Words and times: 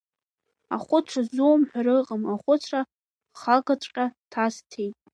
Ахәыцра 0.75 1.21
ззумҳәара 1.27 1.93
ыҟам, 1.99 2.23
ахәыцра 2.33 2.81
хагаҵәҟьа 3.39 4.05
ҭасҵеит. 4.31 4.95